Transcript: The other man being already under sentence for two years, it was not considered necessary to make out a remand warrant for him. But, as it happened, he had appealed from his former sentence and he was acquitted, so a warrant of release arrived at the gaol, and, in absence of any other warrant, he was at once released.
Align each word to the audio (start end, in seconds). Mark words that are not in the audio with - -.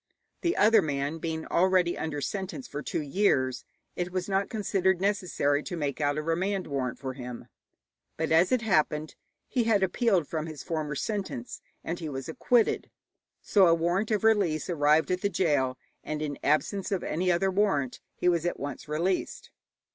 The 0.41 0.57
other 0.57 0.81
man 0.81 1.19
being 1.19 1.45
already 1.45 1.95
under 1.95 2.21
sentence 2.21 2.67
for 2.67 2.81
two 2.81 3.03
years, 3.03 3.65
it 3.95 4.11
was 4.11 4.27
not 4.27 4.49
considered 4.49 4.99
necessary 4.99 5.61
to 5.61 5.77
make 5.77 6.01
out 6.01 6.17
a 6.17 6.23
remand 6.23 6.65
warrant 6.65 6.97
for 6.97 7.13
him. 7.13 7.47
But, 8.17 8.31
as 8.31 8.51
it 8.51 8.63
happened, 8.63 9.13
he 9.47 9.65
had 9.65 9.83
appealed 9.83 10.27
from 10.27 10.47
his 10.47 10.63
former 10.63 10.95
sentence 10.95 11.61
and 11.83 11.99
he 11.99 12.09
was 12.09 12.27
acquitted, 12.27 12.89
so 13.43 13.67
a 13.67 13.75
warrant 13.75 14.09
of 14.09 14.23
release 14.23 14.71
arrived 14.71 15.11
at 15.11 15.21
the 15.21 15.29
gaol, 15.29 15.77
and, 16.03 16.19
in 16.19 16.39
absence 16.43 16.91
of 16.91 17.03
any 17.03 17.31
other 17.31 17.51
warrant, 17.51 17.99
he 18.15 18.27
was 18.27 18.43
at 18.43 18.59
once 18.59 18.87
released. 18.87 19.51